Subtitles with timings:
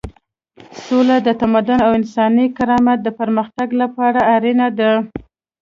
[0.83, 4.91] سوله د تمدن او انساني کرامت د پرمختګ لپاره اړینه ده.